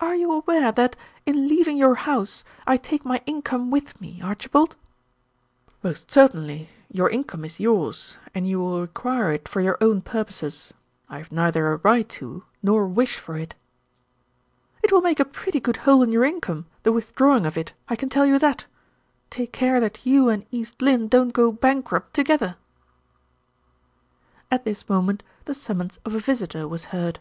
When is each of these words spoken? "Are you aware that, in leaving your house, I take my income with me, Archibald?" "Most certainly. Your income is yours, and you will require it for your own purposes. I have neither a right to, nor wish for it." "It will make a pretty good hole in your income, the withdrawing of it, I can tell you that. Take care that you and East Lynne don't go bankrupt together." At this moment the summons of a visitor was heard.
"Are 0.00 0.14
you 0.14 0.32
aware 0.32 0.72
that, 0.72 0.96
in 1.26 1.48
leaving 1.48 1.76
your 1.76 1.96
house, 1.96 2.44
I 2.66 2.78
take 2.78 3.04
my 3.04 3.20
income 3.26 3.70
with 3.70 4.00
me, 4.00 4.22
Archibald?" 4.22 4.74
"Most 5.82 6.10
certainly. 6.10 6.70
Your 6.90 7.10
income 7.10 7.44
is 7.44 7.60
yours, 7.60 8.16
and 8.34 8.48
you 8.48 8.58
will 8.58 8.80
require 8.80 9.30
it 9.32 9.46
for 9.46 9.60
your 9.60 9.76
own 9.82 10.00
purposes. 10.00 10.72
I 11.10 11.18
have 11.18 11.30
neither 11.30 11.70
a 11.70 11.76
right 11.76 12.08
to, 12.08 12.44
nor 12.62 12.86
wish 12.88 13.18
for 13.18 13.36
it." 13.36 13.54
"It 14.82 14.90
will 14.90 15.02
make 15.02 15.20
a 15.20 15.26
pretty 15.26 15.60
good 15.60 15.76
hole 15.84 16.02
in 16.02 16.10
your 16.10 16.24
income, 16.24 16.64
the 16.82 16.90
withdrawing 16.92 17.44
of 17.44 17.58
it, 17.58 17.74
I 17.86 17.96
can 17.96 18.08
tell 18.08 18.24
you 18.24 18.38
that. 18.38 18.64
Take 19.28 19.52
care 19.52 19.78
that 19.78 20.06
you 20.06 20.30
and 20.30 20.46
East 20.50 20.80
Lynne 20.80 21.06
don't 21.06 21.34
go 21.34 21.52
bankrupt 21.52 22.14
together." 22.14 22.56
At 24.50 24.64
this 24.64 24.88
moment 24.88 25.22
the 25.44 25.52
summons 25.52 25.98
of 26.06 26.14
a 26.14 26.18
visitor 26.18 26.66
was 26.66 26.84
heard. 26.96 27.18